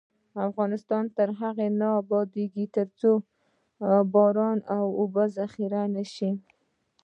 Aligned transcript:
افغانستان 0.47 1.03
تر 1.17 1.29
هغو 1.41 1.67
نه 1.79 1.87
ابادیږي، 2.01 2.65
ترڅو 2.75 3.11
باران 4.13 4.57
اوبه 4.75 5.23
ذخیره 5.37 5.81
نشي. 5.95 6.31